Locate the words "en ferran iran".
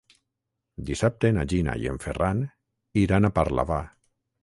1.93-3.27